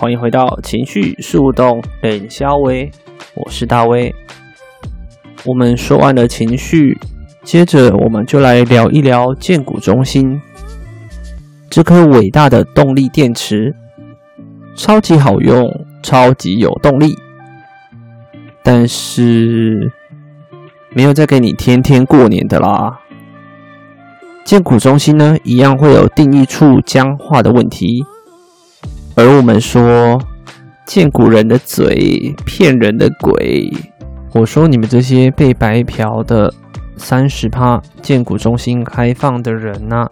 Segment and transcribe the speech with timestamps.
[0.00, 2.90] 欢迎回到情绪树洞冷肖威，
[3.34, 4.14] 我是大威。
[5.44, 6.96] 我们说完了情绪，
[7.42, 10.40] 接着我们就来聊一聊荐股中心
[11.68, 13.76] 这颗伟大的动力电池，
[14.74, 15.70] 超级好用，
[16.02, 17.14] 超级有动力，
[18.62, 19.92] 但是
[20.94, 23.00] 没有再给你天天过年的啦。
[24.46, 28.02] 荐股中心呢，一样会有定义处僵化的问题。
[29.16, 30.18] 而我们说，
[30.86, 33.70] 荐骨人的嘴骗人的鬼。
[34.32, 36.52] 我说你们这些被白嫖的
[36.96, 40.06] 三十趴荐骨中心开放的人呐、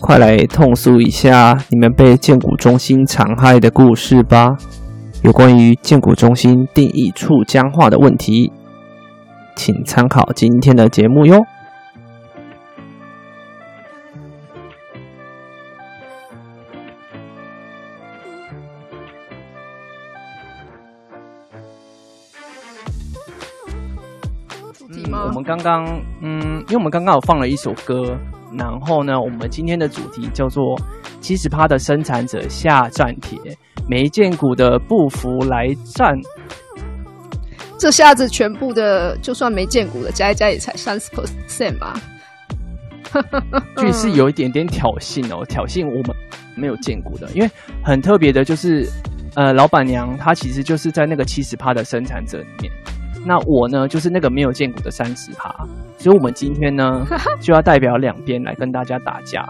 [0.00, 4.56] 快来痛诉一下你们被荐骨中心残害的故事吧！
[5.22, 8.52] 有关于荐骨中心定义处僵化的问题，
[9.54, 11.44] 请参考今天的节目哟。
[25.10, 25.84] 我们刚刚，
[26.20, 28.16] 嗯，因为我们刚刚有放了一首歌，
[28.56, 30.76] 然后呢，我们今天的主题叫做
[31.20, 33.38] “七十趴的生产者下战帖，
[33.88, 36.14] 没见骨的不服来战”。
[37.78, 42.00] 这下子全部的，就算没见骨的加一加也才三十 percent 吧。
[43.76, 46.16] 这是有一点点挑衅哦，挑衅我们
[46.56, 47.50] 没有见骨的，因为
[47.82, 48.88] 很特别的就是，
[49.34, 52.72] 呃，老板娘她其实就是在那个七十趴的生产者里面。
[53.24, 55.54] 那我呢，就是那个没有见过的三十趴，
[55.98, 57.06] 所以我们今天呢
[57.40, 59.48] 就要代表两边来跟大家打架。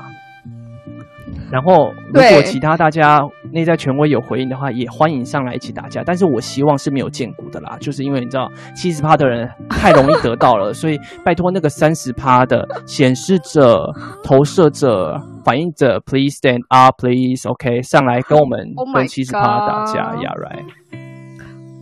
[1.50, 3.20] 然后，如果其他大家
[3.52, 6.02] 内在权威有回应的话，也欢迎上来一起打架。
[6.02, 13.92] 但是我希望是没有见骨的啦，就是因为你知道七十趴的人太容易得到了， 所以拜托那个三十趴的显示者、
[14.24, 17.82] 投射者、反应者，please stand up，please，OK，、okay?
[17.82, 18.58] 上来跟我们
[18.94, 20.81] 跟七十趴打架，Yeah right。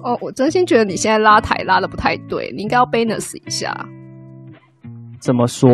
[0.03, 3.75] 哦，我真心觉得你现在拉台拉的不太对，你应该要 balance 一下。
[5.21, 5.71] 怎么说？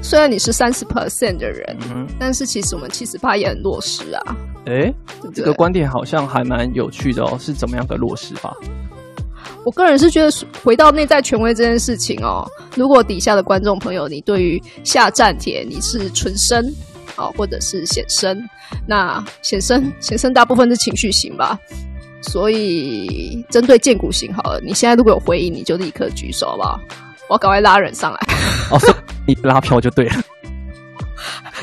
[0.00, 4.36] 虽然你是三十 percent 的人，嗯，但是其实我们七十八也很弱势啊。
[4.66, 4.94] 诶，
[5.34, 8.56] 这个观点好像还蛮有趣的哦，是怎么样的弱势法？
[9.64, 10.30] 我个人是觉得，
[10.62, 12.46] 回到内在权威这件事情哦，
[12.76, 16.64] 如果底下的观众朋友，你对于下站帖你是纯生。
[17.14, 18.38] 好，或者是显生，
[18.86, 21.58] 那显生显生大部分是情绪型吧。
[22.22, 26.80] 所以，针对荐骨型好了，你现在如果有回应，你就立刻举手好不好？
[27.28, 28.18] 我要赶快拉人上来。
[28.70, 28.78] 哦，
[29.26, 30.14] 你拉票就对了。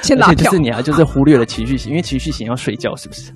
[0.02, 0.36] 先拉票。
[0.36, 3.32] 就是你啊，就是忽略了情绪型，因为情绪型要睡觉，是不是？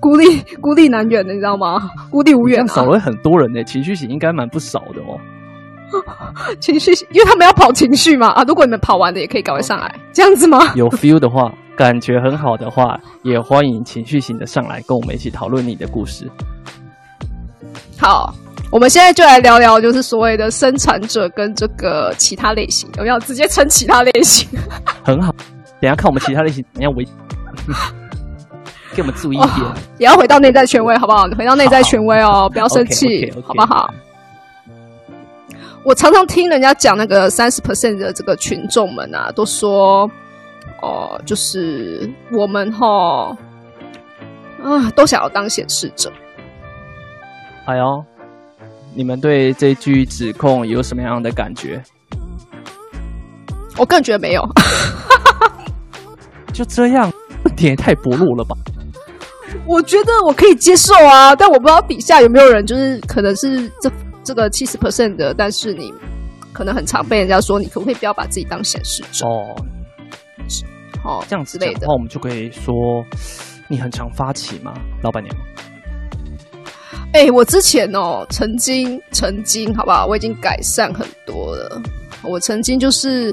[0.00, 1.90] 孤立孤立难远的，你知道吗？
[2.10, 3.62] 孤立无援，少了很多人呢。
[3.64, 5.18] 情绪型应该蛮不少的哦。
[6.60, 8.28] 情绪，因为他们要跑情绪嘛。
[8.28, 10.74] 啊，如果你们跑完的，也可以赶快上来，这样子吗？
[10.74, 11.52] 有 feel 的话。
[11.76, 16.30] 感觉很好的话，也欢迎情绪型的上来跟我们一起讨论你的故事。
[17.98, 18.32] 好，
[18.70, 24.48] 我们现在就来聊聊，就是所谓的生产者跟这个其他类型，有没有直接称其他类型？
[25.02, 25.34] 很好，
[25.80, 27.04] 等下看我们其他类型怎么样为，
[28.94, 31.26] 给我们注意一点，哦，也要回到内在权威，好不好？
[31.36, 33.42] 回到内在权威哦，不要生气，okay, okay, okay.
[33.46, 33.92] 好不好？
[35.84, 40.08] 我常常听人家讲那个三十 percent 的这个群众们啊，都说。
[40.84, 43.34] 哦，就是我们哈
[44.62, 46.12] 啊，都想要当显示者。
[47.64, 48.04] 哎呦，
[48.94, 51.82] 你们对这句指控有什么样的感觉？
[53.78, 54.46] 我个人觉得没有，
[56.52, 57.10] 就这样，
[57.44, 58.54] 这点也太薄弱了吧？
[59.66, 63.90] 我觉得我可以接受啊，但我不知道底下有没有人，就是可能是这
[64.22, 65.92] 这个七十 percent 的，但是你
[66.52, 69.26] 可能很常被人家说，你可不可以不要把自己当显示者？
[69.26, 69.56] 哦。
[71.04, 73.04] 哦，这样子的话，我们就可以说
[73.68, 74.72] 你很常发起吗，
[75.02, 75.36] 老板娘？
[77.12, 80.06] 哎、欸，我之前哦，曾经，曾经，好不好？
[80.06, 81.80] 我已经改善很多了。
[82.22, 83.32] 我曾经就是，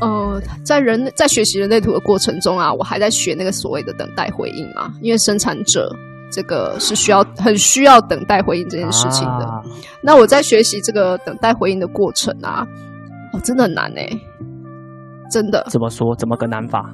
[0.00, 5.94] 呃，在人在学习人类图的过程中啊，我还在学那个所谓的等待回应嘛，因为生产者
[6.32, 9.44] 这个是需要很需要等待回应这件事情的。
[9.44, 9.60] 啊、
[10.02, 12.66] 那我在学习这个等待回应的过程啊，
[13.34, 14.20] 哦，真的很难哎、欸。
[15.30, 15.64] 真的？
[15.70, 16.14] 怎么说？
[16.16, 16.84] 怎么个难法？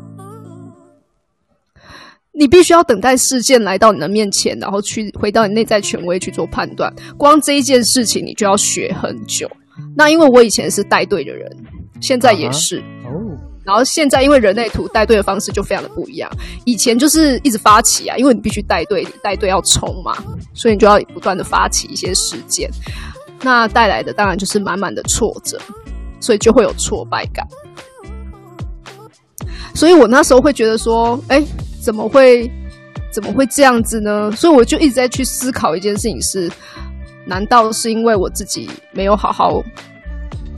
[2.38, 6.92] 你必须要等待事件来到你的面前，然后去回到你内在权威去做判断。
[7.16, 9.50] 光这一件事情，你就要学很久。
[9.96, 11.50] 那因为我以前是带队的人，
[12.00, 13.10] 现在也是哦。
[13.64, 16.30] 然后现在因为人类图带队的方式就非常的不一样。
[16.66, 20.14] 以前就是一直发起啊，因为你必须带队，带队要冲嘛，
[20.52, 22.70] 所以你就要不断的发起一些事件。
[23.42, 25.58] 那带来的当然就是满满的挫折，
[26.20, 27.46] 所以就会有挫败感。
[29.74, 31.44] 所以我那时候会觉得说，哎，
[31.80, 32.50] 怎么会，
[33.12, 34.30] 怎么会这样子呢？
[34.32, 36.50] 所以我就一直在去思考一件事情是：
[37.26, 39.62] 难道是因为我自己没有好好，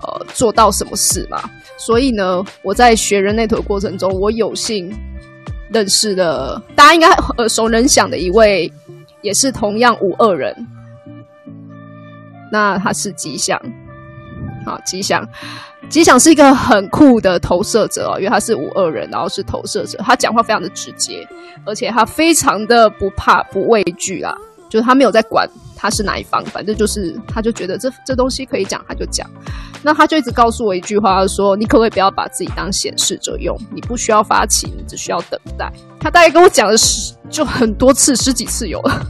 [0.03, 1.43] 呃，做到什么事吗？
[1.77, 4.93] 所以呢，我在学人类图的过程中，我有幸
[5.71, 8.71] 认识了大家应该耳熟能详的一位，
[9.23, 10.55] 也是同样五二人。
[12.51, 13.61] 那他是吉祥，
[14.69, 15.27] 啊，吉祥。
[15.89, 21.27] 吉祥是一个很酷的投射者哦，因为他是五二人，然后是投射者，他讲话非常的直接，
[21.65, 24.37] 而且他非常的不怕不畏惧啦，
[24.69, 29.29] 就是他没有在管他是哪一方，反正就是他就觉得这这东西可以讲，他就讲。
[29.81, 33.57] 那他就一直告诉我一句话，说你可不可以不要把自己当显示者用？
[33.73, 35.73] 你不需要发起，你只需要等待。
[36.01, 39.07] 他大概跟我讲了十就很多次，十几次有了，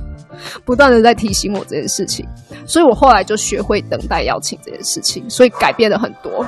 [0.65, 2.27] 不断的在提醒我这件事情，
[2.67, 6.45] 所以我后来就学会等待邀请这件事情，所以改变了很多。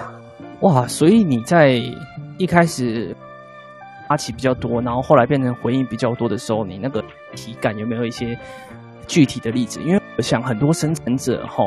[0.61, 1.81] 哇，所以你在
[2.39, 3.17] 一开始
[4.09, 7.03] 发起比较多，然后后来变成回应比较多的时候，你那个
[7.35, 8.39] 体感有没有一些
[9.07, 9.81] 具体的例子？
[9.83, 11.65] 因为我想很多生产者哈，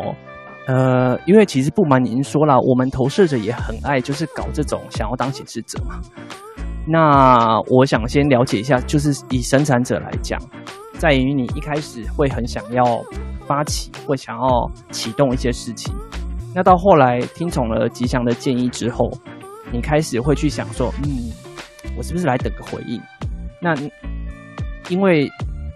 [0.68, 6.00] 呃，因为其实不瞒您说啦，我们投射者也很爱就是搞这种想要当显示者嘛。
[6.86, 10.38] 那我想先了解一下，就是以生产者来讲，
[11.04, 13.04] 在于你一开始会很想要
[13.46, 15.94] 发起，会想要启动一些事情。
[16.56, 19.12] 那到后来听从了吉祥的建议之后，
[19.70, 21.30] 你开始会去想说，嗯，
[21.98, 23.02] 我是不是来等个回应？
[23.62, 23.76] 那
[24.88, 25.30] 因为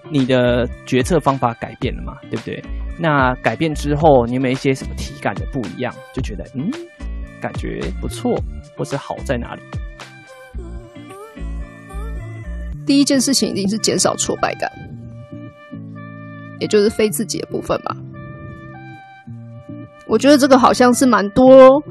[0.10, 2.64] 你的决策方法改变了嘛，对不对？
[2.98, 5.94] 那改变之后，你有没有一些什么体感的不一样？
[6.14, 6.72] 就觉得嗯，
[7.42, 8.34] 感觉不错，
[8.78, 9.62] 或是好在哪里？
[12.86, 14.72] 第一件事情一定是减少挫败感，
[16.60, 17.96] 也就是非自己的部分吧。
[20.08, 21.84] 我觉得这个好像是蛮多，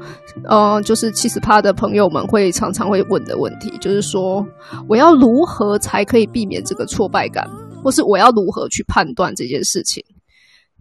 [0.49, 4.43] 呃，就是七十趴的朋友们会常常会问的问题，就是说
[4.89, 7.47] 我要如何才可以避免这个挫败感，
[7.83, 10.03] 或是我要如何去判断这件事情？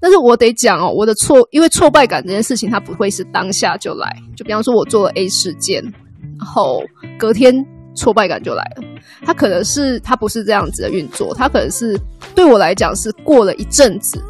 [0.00, 5.82] 但是我得讲哦，我的挫，因为挫败感这件事情它不会是当下就来，就比方说我做了 A 事件，
[6.38, 6.82] 然后
[7.18, 7.54] 隔天
[7.96, 8.84] 挫败感就来了，
[9.24, 11.98] 它可能是它不是这样子的运作，它可能是
[12.34, 14.22] 对我来讲是过了一阵子。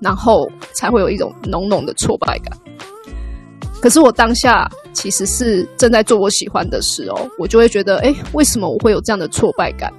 [0.00, 2.56] 然后才会有一种浓浓的挫败感。
[3.82, 9.92] 可是我当下其实是正在做我喜欢的事哦，我就会觉得，哎，为什么我会有这样的挫败感？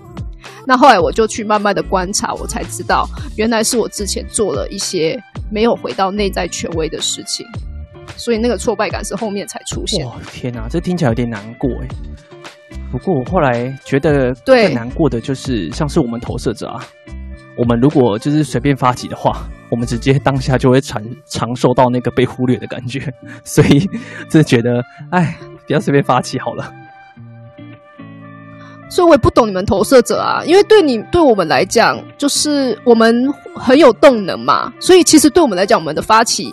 [0.65, 5.21] 那后来我就去慢慢的观察，我才知道，原来是我之前做了一些
[5.51, 7.45] 没有回到内在权威的事情，
[8.15, 10.05] 所以那个挫败感是后面才出现。
[10.05, 11.87] 哇，天哪，这听起来有点难过哎。
[12.91, 16.83] 不过我后来觉得更难过的就是，像是我们投射者啊。
[17.57, 23.13] 我们如果就是随便发起的话，我们直接当下就会尝尝受到那个被忽略的感觉，
[23.43, 23.87] 所以
[24.29, 24.81] 就觉得，
[25.11, 25.37] 哎，
[25.67, 26.73] 不要随便发起好了。
[28.89, 36.51] 所以我也不懂你们投射者啊，因为对你对我们来讲，就是我们很有动能嘛，所以其实对我们来讲，我们的发起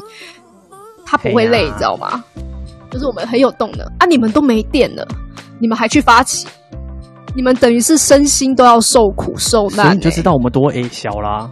[1.05, 2.23] 它不会累，你知道吗？
[2.91, 5.07] 就是我们很有动能啊，你们都没电了，
[5.61, 6.47] 你们还去发起。
[7.35, 11.51] 你们等于是身心都要受苦受难，欸，所以你就知道我们多 A 小啦。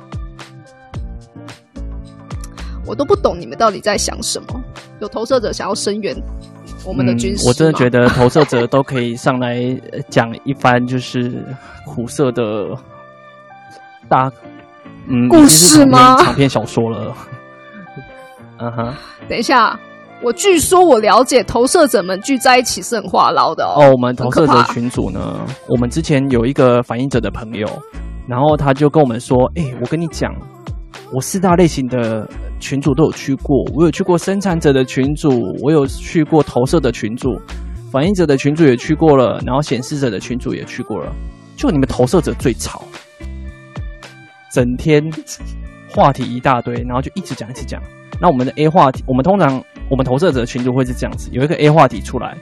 [2.87, 4.61] 我都不懂你们到底在想什么。
[5.01, 6.17] 有投射者想要声援
[6.87, 9.61] 我们的军事，嗯，我真的觉得投射者都可以上来
[10.09, 11.45] 讲一番，就是
[11.87, 12.69] 苦涩的
[14.09, 14.31] 大
[15.07, 16.17] 嗯故事吗？
[16.23, 17.15] 长篇小说了。
[18.59, 18.95] 嗯哼，
[19.29, 19.79] 等一下。
[20.25, 23.75] 我据说我了解投射者们聚在一起是很话唠的哦。
[23.77, 25.39] 哦，我们投射者群组呢，
[25.69, 27.69] 我们之前有一个反映者的朋友，
[28.27, 30.35] 然后他就跟我们说：“哎、欸，我跟你讲，
[31.13, 32.27] 我四大类型的
[32.59, 35.29] 群组都有去过，我有去过生产者的群组，
[35.63, 37.29] 我有去过投射的群组，
[37.93, 41.13] 反映者的群组也去过了，然后显示者的群组也去过了，
[41.55, 42.83] 就你们投射者最吵，
[44.51, 45.03] 整天
[45.91, 47.79] 话题一大堆，然后就一直讲一直讲。
[48.19, 49.63] 那我们的 A 话题，我们通常。
[49.91, 52.37] 我们投射者群组会是这样子，有一个 A 话题出来，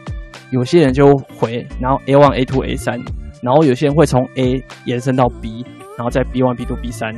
[0.50, 3.00] 有些人就回，然后 A one、A two、A 三，
[3.42, 5.64] 然后有些人会从 A 延伸到 B，
[5.96, 7.12] 然后再 B one、B two、B 三，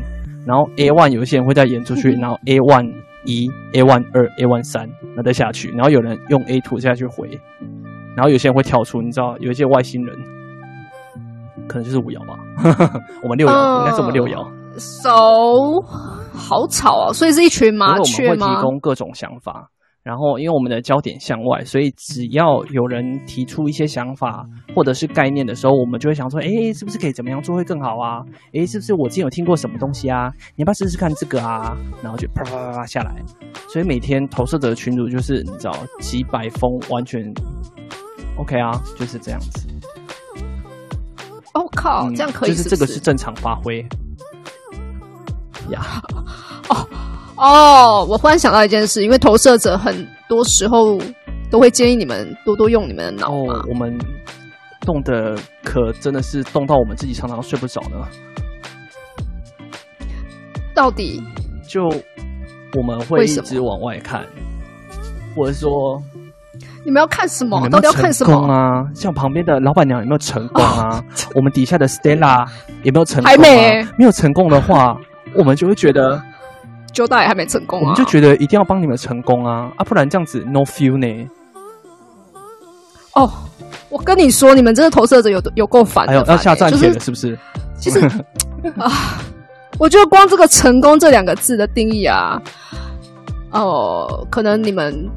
[0.46, 2.92] 然后 A one 有一些人会再延出去，然后 A one
[3.26, 7.28] 一、A one 二、A one 三，然后再下去，然后有人用 A two 下去回，
[8.16, 10.16] 然后有些人会跳出，你知道，有一些外星人，
[11.68, 12.38] 可能就是五爻吧。
[13.22, 14.44] 我们六爻、呃、应该是我们六爻。
[14.76, 15.86] 手、so,
[16.32, 17.12] 好吵啊！
[17.12, 18.46] 所以是一群麻雀吗？
[18.46, 19.70] 我们会提供各种想法。
[20.04, 24.46] 然后，因为我们的焦点向外，所以只要有人提出一些想法
[24.76, 28.22] 或者是概念的时候，我们就会想说：哎，是不是可以怎么样做会更好啊？
[28.52, 30.30] 哎，是不是我之前有听过什么东西啊？
[30.56, 31.74] 你要不要试试看这个啊？
[32.02, 33.16] 然后就啪啪啪啪下来。
[33.66, 37.24] 所以每天投射者的群主就是你知道几百封，完全
[38.36, 39.66] OK 啊，就是这样子。
[41.54, 43.80] 我、oh, 靠，这样可以是是、嗯，就是这个是正常发挥
[45.70, 46.02] 呀。
[46.68, 46.86] 哦。
[47.36, 47.46] Oh.
[47.46, 50.98] 哦，我忽然想到一件事，因为投射者很多时候
[51.50, 53.54] 都会建议你们多多用你们的脑嘛。
[53.54, 53.96] 哦，我们
[54.82, 58.06] 动的可真的是动到我们自己常常睡不着呢。
[60.74, 61.22] 到底
[61.68, 61.88] 就
[62.76, 64.24] 我们会一直往外看，
[65.34, 66.00] 或者说
[66.84, 67.68] 你们要看什么？
[67.68, 68.84] 到底要看什么啊？
[68.94, 70.98] 像旁边的老板娘有没有成功啊？
[70.98, 72.46] 哦、 我们底下的 Stella
[72.84, 73.30] 有没有成功、啊？
[73.30, 74.96] 还没，没有成功的话，
[75.34, 76.22] 我们就会觉得。
[76.94, 77.82] 交代还没成功啊！
[77.82, 79.70] 我们就觉得一定要帮你们成功啊！
[79.76, 81.28] 啊，不然这样子 no feel 呢？
[83.14, 83.30] 哦，
[83.90, 87.36] 我跟你说，你们这个投射者有有够烦的，要下战帖了，是不是？
[87.76, 87.98] 其实
[88.78, 89.20] 啊，
[89.78, 92.40] 我觉得光这个“成功”这两个字的定义啊，
[93.50, 95.10] 哦、呃，可能你们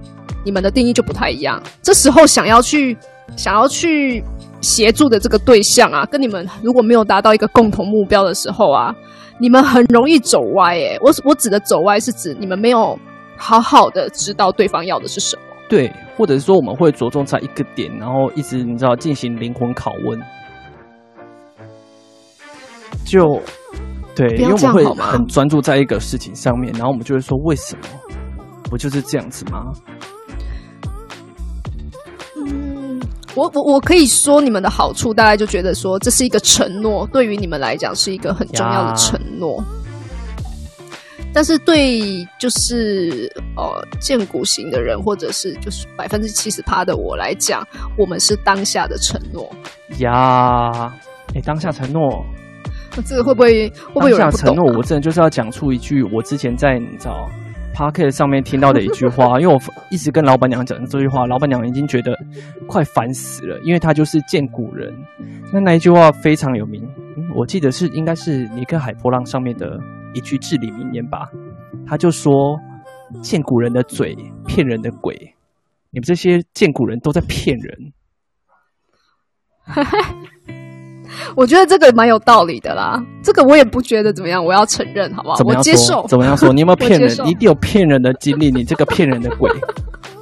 [0.43, 1.61] 你们的定义就不太一样。
[1.81, 2.97] 这时候想要去
[3.35, 4.23] 想要去
[4.61, 8.95] 协助的这个对象啊，跟你们如果没有达到一个共同目标的时候啊。
[9.39, 12.97] 你们很容易走歪，哎，我我指的走歪是指你们没有
[13.37, 15.41] 好好的知道对方要的是什么。
[15.69, 20.19] 对，或者是说我们会着重在一个点，然后一直你知道进行灵魂拷问。
[23.05, 23.41] 就
[24.15, 27.83] 对，因为我们会很专注在一个事情上面，然后我们就会说，为什么？
[28.63, 29.61] 不就是这样子吗？
[33.37, 39.63] 我我我可以说你们的好处，大家就觉得说这是一个承诺，对于你们来讲是一个很重要的承诺。
[41.31, 43.63] 但是对就是呃
[43.99, 47.63] 荐股型的人，或者是就是百分之七十趴的我来讲，
[47.95, 49.47] 我们是当下的承诺。
[49.99, 50.91] 呀，
[51.35, 52.25] 哎，当下承诺，
[53.05, 54.31] 这个会不会会不会有人不？
[54.31, 57.29] 当下承诺，我真的就是要讲出一句我之前在你知道。
[57.77, 62.17] Podcast 上面听到的一句话，因为我一直跟老板娘讲这句话，老板娘已经觉得
[62.67, 64.91] 快烦死了，因为她就是见古人。
[65.53, 66.83] 那那一句话非常有名，
[67.35, 69.79] 我记得是应该是尼克海波浪上面的
[70.15, 71.29] 一句至理名言吧。
[71.85, 72.59] 他就说
[73.21, 74.17] ：“见古人的嘴
[74.47, 75.13] 骗人的鬼，
[75.91, 77.93] 你们这些见古人都在骗人。”
[81.35, 85.35] 我觉得这个蛮有道理的啦，这个我也不觉得怎么样，我要承认，好不好？
[85.35, 86.05] 怎么样我接受？
[86.07, 86.51] 怎么样说？
[86.53, 87.15] 你有没有 骗人？
[87.25, 89.51] 你一定有骗人的经历，你这个骗人的鬼！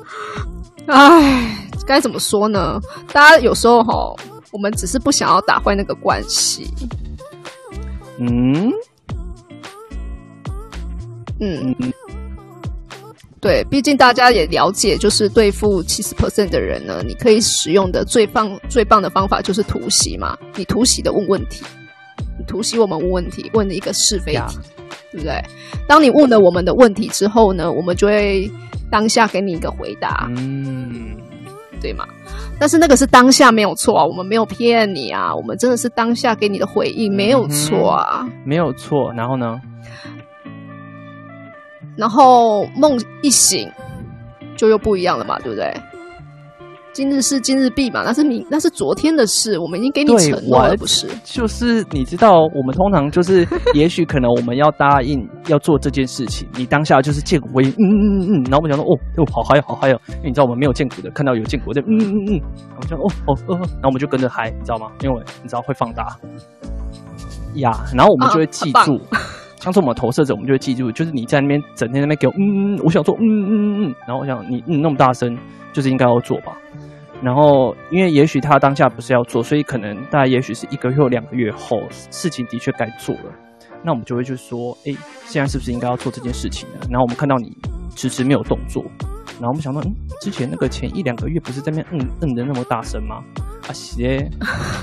[0.88, 2.80] 哎，该怎么说呢？
[3.12, 4.14] 大家有时候哈，
[4.52, 6.70] 我们只是不想要打坏那个关系。
[8.20, 8.72] 嗯
[11.40, 11.76] 嗯。
[13.46, 20.36] 嗯对，毕竟大家也了解，就是对付七十 percent 的人呢，你可以使用的最棒、最棒的方法就是突袭嘛。
[20.56, 21.64] 你突袭的问问题，
[22.40, 24.42] 你突袭我们问问题，问一个是非题，
[25.12, 25.40] 对不对？
[25.88, 28.50] 当你问了我们的问题之后呢，我们就会
[28.90, 31.16] 当下给你一个回答，嗯，
[31.80, 32.04] 对吗？
[32.60, 39.14] 但是那个是当下没有错啊，我们没有骗你啊，我们真的是当下给你的回应，没有错啊，嗯，没有错。
[39.14, 39.62] 然后呢？
[41.96, 43.70] 然后梦一醒，
[44.58, 45.74] 就又不一样了嘛，对不对？
[46.94, 51.06] 今日事今日毕嘛，那是明那是昨天的事，我们已经给你承诺了，不是？
[51.26, 64.90] 就是你知道，我们通常就是， 也许可能我们要答应要做这件事情，你当下就是见骨威，嗯嗯嗯嗯，然后我们讲说，哦，哦，好嗨，好嗨哦，因为你知道我们没有见骨的，看到有见骨的，嗯嗯嗯，然后讲，哦哦哦，然后我们就跟着嗨，你知道吗？
[65.02, 66.16] 因为你知道会放大
[67.56, 69.02] 呀，然后我们就会记住。
[69.12, 69.20] 啊
[69.66, 75.36] 当初我们投射者，我们就会记住，就是你在那边整天在那边给我嗯嗯，我想做嗯嗯嗯嗯，然后我想你嗯那么大声，
[75.74, 76.56] 就是应该要做吧。
[77.24, 83.32] 然后因为也许他当下不是要做，所以可能大概也许是一个月或两个月后，事情的确该做了。
[83.84, 84.94] 那我们就会去说，哎，
[85.26, 86.82] 现在是不是应该要做这件事情呢？
[86.92, 87.58] 然后我们看到你
[87.96, 88.86] 迟迟没有动作，
[89.40, 89.92] 然后我们想到，嗯，
[90.22, 93.24] 之前那个前一两个月不是在那边嗯嗯的那么大声吗？
[93.68, 94.30] 啊，谢，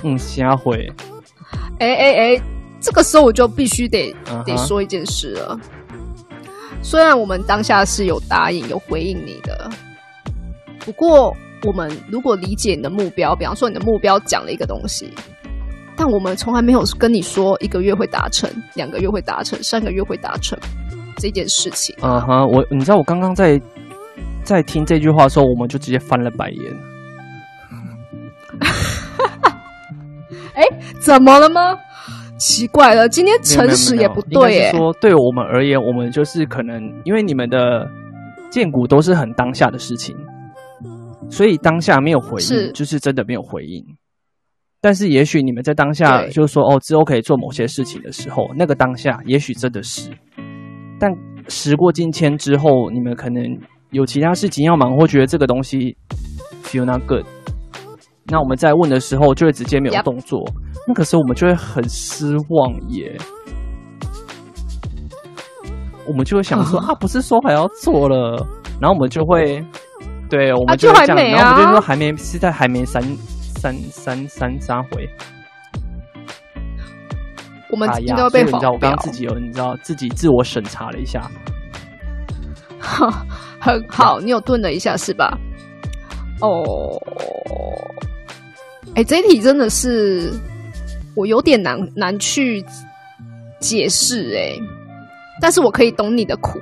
[0.02, 0.90] 嗯，瞎会，
[1.78, 2.51] 哎哎哎。
[2.82, 4.12] 这个时候我就必须得
[4.44, 5.58] 得说一件事了。
[6.82, 9.70] 虽然我们当下是有答应、有回应你的，
[10.80, 11.32] 不过
[11.64, 15.08] 我们如果理解你的目标，比方说你的目标讲了一个东西，
[15.96, 20.58] 但我们从来没有跟你说一个月会达成、两个月会达成、三个月会达成
[21.18, 21.94] 这件事情。
[22.02, 23.60] 嗯哼，我你知道我刚刚在
[24.42, 26.76] 在听这句话的时候，我们就直接翻了白眼。
[30.54, 30.66] 哎，
[30.98, 31.78] 怎么了吗？
[32.42, 34.70] 奇怪了，今天诚实也不对耶。
[34.72, 37.88] 说对我们而言，我们就是可能因为你们的
[38.50, 40.12] 建股都是很当下的事情，
[41.30, 43.80] 所以当下没有回应，是就是真的没有回应。
[44.80, 50.10] 但是也许你们在当下就是说哦，之后可以做某些事情的时候，那个当下也许真的是。
[50.98, 51.12] 但
[51.46, 53.44] 时过境迁之后，你们可能
[53.92, 55.96] 有其他事情要忙，或觉得这个东西
[56.64, 57.24] feel not good。
[58.26, 60.40] 那我们在问的时候，就会直接没有动作。
[60.40, 60.52] Yep.
[60.88, 63.16] 那可是我们就会很失望耶。
[66.06, 68.46] 我们就会想说啊，不是说还要做了，
[68.80, 69.64] 然后我们就会，
[70.28, 73.02] 对，我们就会这样，啊啊、然后我们就说还没，是在还没三
[73.38, 75.08] 三三三三回。
[77.70, 81.30] 我们应该会被、啊、你知道，我刚刚自己有，你知道自己自我审查了一下。
[83.60, 85.38] 很好，你有顿了一下是吧？
[86.40, 86.98] 哦。
[88.94, 90.30] 哎，这一题真的是
[91.14, 92.62] 我有点难难去
[93.58, 94.58] 解释哎，
[95.40, 96.60] 但是我可以懂你的苦。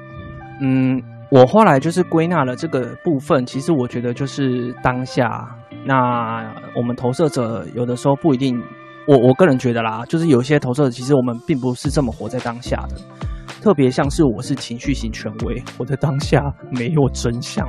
[0.61, 5.49] 嗯，我后来就是归纳了这个部分，其实我觉得就是当下。
[5.85, 8.57] 那我们投射者有的时候不一定，
[9.09, 12.97] 我我个人觉得啦，就是有些投射者其实我们并不是这么活在当下的，
[13.61, 17.67] 特别像是我是情绪型权威，我在当下没有真相。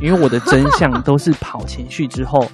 [0.00, 2.46] 因为我的真相都是跑情绪之后，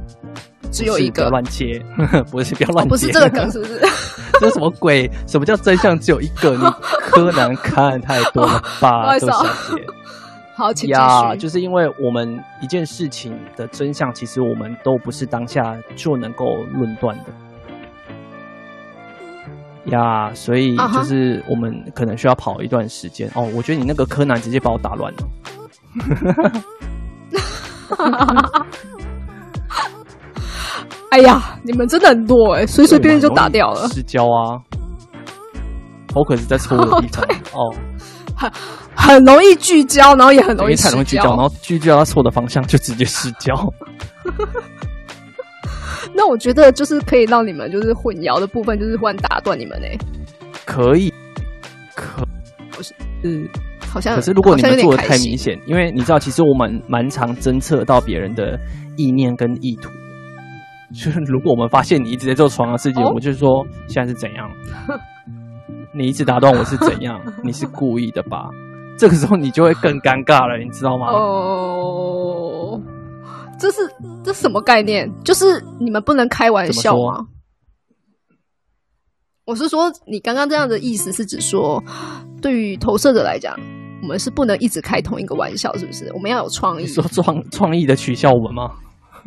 [0.70, 1.84] 只有一个乱切，
[2.30, 3.80] 不是不要乱接， 哦，不是这个梗是不是？
[4.38, 5.10] 这是什么鬼？
[5.26, 6.54] 什么叫真相只有一个？
[6.56, 6.64] 你
[7.00, 9.84] 柯南看太多了吧，小姐。
[10.54, 10.90] 好，请。
[11.38, 17.24] 就是因为我们一件事情的真相，其实我们都不是当下就能够论断的。
[19.92, 23.30] 呀，所以就是我们可能需要跑一段时间。
[23.34, 25.18] 哦，我觉得你那个柯南直接把我打乱了。
[31.10, 33.88] 哎呀，你们真的很多哎，随随便便就打掉了。
[33.88, 34.58] 失焦啊
[36.12, 37.24] ，focus 在错的地方。
[37.54, 37.74] 哦，
[38.36, 38.50] 很
[38.94, 43.54] 很容易聚焦，然后也很容易太容易聚焦，然后聚焦到错的方向就直接失焦。
[46.12, 49.96] 那我觉得就是可以让你们就是混淆的部分，就是忽然打断你们哎，
[50.66, 51.12] 可以，
[51.94, 52.22] 可
[52.72, 53.48] 不是嗯。
[53.96, 58.60] 好像可是，如果你们做的太明显，因为你知道，其实我们蛮常侦测到别人的
[58.94, 59.88] 意念跟意图。
[60.92, 64.50] 就是如果我们发现你一直在做同样的事情，哦、我就说现在是怎样？
[65.96, 67.18] 你一直打断我是怎样？
[67.42, 68.50] 你是故意的吧？
[68.98, 71.06] 这个时候你就会更尴尬了，你知道吗？
[71.10, 72.78] 哦，
[73.58, 73.78] 这是
[74.22, 75.10] 这什么概念？
[75.24, 77.28] 就是你们不能开玩笑吗？
[79.46, 81.82] 我是说，你刚刚这样的意思是指说，
[82.42, 83.56] 对于投射者来讲。
[84.02, 86.10] 我们是不能一直开同一个玩笑，是不是？
[86.14, 86.82] 我们要有创意。
[86.84, 88.70] 你说创创意的取笑我们吗？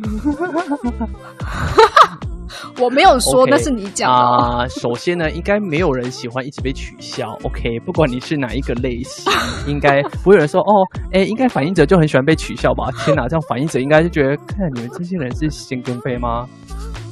[2.78, 4.66] 我没有说，那是你讲的啊。
[4.68, 7.36] 首先呢，应该没有人喜欢一直被取笑。
[7.42, 9.30] OK，不管你是哪一个类型，
[9.66, 12.90] 应该不会有人说哦， 哎，应该反应者就很喜欢被取笑吧？
[13.04, 16.46] 天哪，这样反应者应该就觉得，看你们这些人是神经病吗？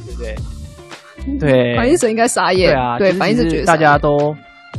[0.06, 0.34] 对不对？
[1.38, 2.70] 对， 反应者应该傻眼。
[2.70, 4.34] 对啊，对，反应者觉得大家都。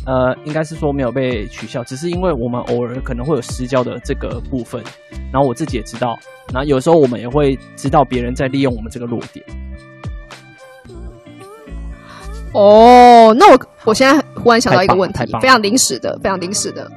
[0.10, 4.84] 呃，应该是说没有被取消，只是因为我们偶尔可能会有私交的这个部分，
[5.32, 6.18] 然后我自己也知道，
[6.52, 9.46] 然后有时候我们也会知道别人在利用我们这个弱点。
[12.54, 16.90] 哦，那我我现在忽然想到一个问题，非常临时的，非常临时的，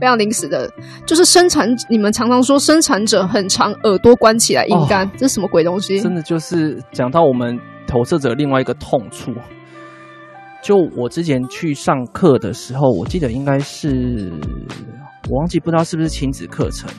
[0.00, 0.68] 非常临时的，
[1.06, 6.00] 就是生产，你们常常说生产者很长耳朵关起来硬干，哦、这是什么鬼东西？
[6.00, 9.32] 真的就是讲到我们投射者另外一个痛处。
[10.66, 14.32] 就我之前去上课的时候，我记得应该是
[15.30, 16.90] 我忘记不知道是不是亲子课程。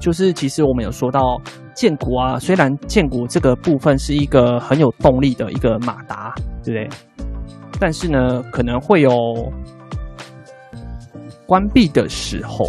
[0.00, 1.40] 就是其实我们有说到
[1.72, 6.98] 建国啊，虽然建国这个部分是一个很有动力的一个马达，对不对？
[7.78, 9.12] 但是呢，可能会有
[11.46, 12.68] 关闭的时候。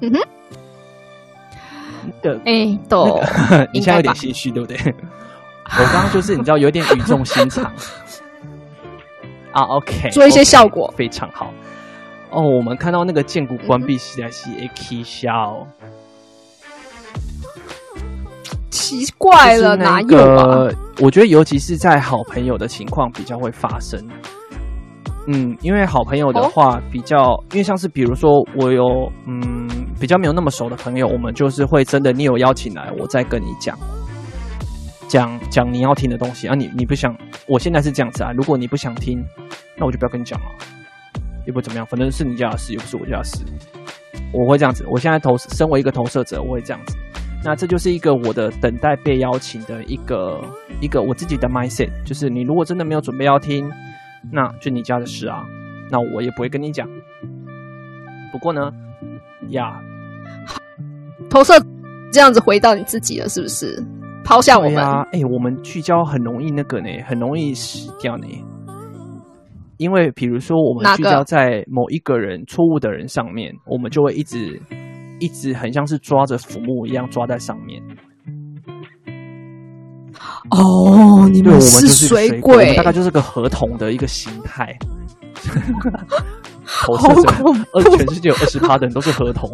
[0.00, 0.18] 嗯哼。
[2.22, 3.20] 的哎，都
[3.70, 4.78] 你现在有点心虚，对不对？
[5.78, 7.70] 我刚刚就是你知道有点语重心长。
[9.54, 11.50] 啊，OK， 做一些效果 okay, 非常好。
[12.30, 15.66] 哦，我们看到那个剑骨关闭起来是 A K 笑，
[18.70, 20.68] 奇怪了，哪有啊？
[21.00, 24.04] 我觉得尤其是在好朋友的情况比较会发生。
[25.26, 29.66] 嗯，因为好朋友的话比较，哦、因为像是比如说我有嗯
[29.98, 33.78] 比较没有那么熟的朋友，我们就是会真的你有邀请来，我再跟你讲。
[35.08, 38.32] 讲讲你要听的东西啊你，你不想，我现在是这样子啊。
[38.32, 39.24] 如果你不想听，
[39.76, 40.46] 那我就不要跟你讲了，
[41.46, 43.44] 也不怎么样，反正是你家的事，又不是我家的事。
[44.32, 44.84] 我会这样子。
[44.88, 46.96] 我现在投身为一个投射者，我会这样子。
[47.44, 50.42] 那这就是一个我的等待被邀请的一个
[50.80, 53.70] 一个我自己的 mindset，就是你如果真的没有准备要听，
[54.32, 55.44] 那就你家的事啊，
[55.90, 56.88] 那我也不会跟你讲。
[58.32, 58.72] 不过呢，
[59.50, 59.80] 呀，
[61.28, 61.52] 投射
[62.10, 63.84] 这样子回到你自己了，是不是？
[64.24, 65.06] 抛下我们啊！
[65.12, 68.26] 哎、欸，我们聚焦很容易那个呢，很容易死掉呢。
[69.76, 74.60] 因为比如说，我们聚焦在某一个人错误的人上面，我们就会一直
[75.20, 77.82] 一直很像是抓着浮木一样抓在上面。
[80.50, 84.76] 哦，你们是水鬼，我们，大概就是个合同的一个形态。
[86.64, 87.14] 好恐
[87.72, 87.82] 怖！
[87.96, 89.50] 全世界有二十趴的人都是河童。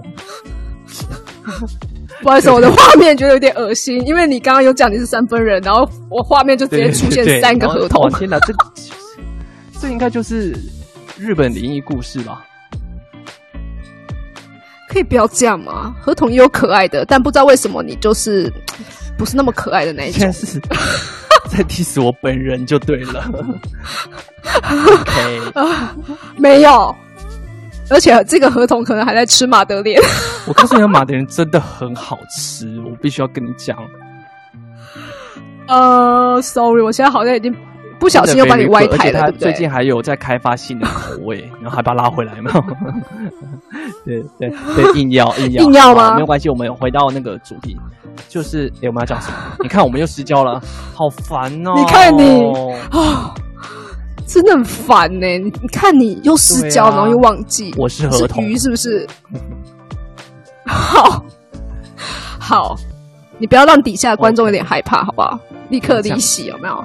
[2.22, 8.10] 不好意思，我的画面觉得有点恶心，因为你刚刚有讲你是三分人，然后我画面就直接出现三个合同。
[8.12, 8.52] 天哪，这
[9.80, 10.54] 这应该就是
[11.16, 12.44] 日本灵异故事吧？
[14.88, 15.94] 可以不要这样吗？
[16.00, 18.52] 合同也有可爱的，但不知道为什么你就是
[19.16, 20.30] 不是那么可爱的那一种。
[20.32, 20.60] 是
[21.48, 23.24] 在 diss 我本人就对了。
[24.62, 25.96] OK，啊，
[26.36, 26.94] 没有。
[27.90, 30.00] 而且这个合同可能还在吃马德莲。
[30.46, 33.76] 我告诉你，马德莲真的很好吃，我必须要跟你讲。
[35.68, 37.54] 呃，sorry，我现在好像已经
[37.98, 39.38] 不小心又把你歪台了，对不对？
[39.38, 42.50] 最近还有在开发新的口味，然后还把它拉回来嘛？
[44.04, 46.14] 对对对，硬要硬要硬要吗？
[46.14, 47.76] 没有关系，我们回到那个主题，
[48.28, 49.36] 就是哎，我们要讲什么？
[49.60, 50.60] 你看，我们又失焦了，
[50.94, 51.74] 好烦哦！
[51.76, 52.52] 你看你
[52.90, 53.34] 啊。
[54.32, 55.38] 真的很烦呢、欸！
[55.40, 57.74] 你看，你又失焦，啊、然后又忘记。
[57.76, 59.04] 我是河童，鱼是不是？
[60.64, 61.24] 好，
[62.38, 62.76] 好，
[63.38, 65.36] 你不要让底下的观众有点害怕，好不好？
[65.70, 66.84] 立刻离席，有没有？